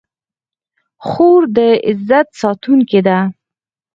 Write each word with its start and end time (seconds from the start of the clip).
خور 1.05 1.41
د 1.57 1.57
عزت 1.87 2.27
ساتونکې 2.41 2.99
ده. 3.07 3.19